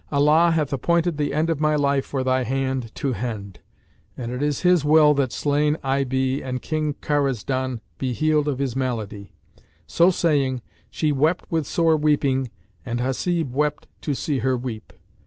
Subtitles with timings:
[0.11, 3.59] Allah hath appointed the end of my life for thy hand to hend,
[4.17, 8.57] and it is His will that slain I be and King Karazdan be healed of
[8.57, 9.31] his malady."
[9.85, 12.49] So saying, she wept with sore weeping
[12.83, 14.91] and Hasib wept to see her weep.